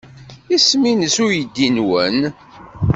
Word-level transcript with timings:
Isem-nnes 0.55 1.17
uydi-nwen? 1.25 2.19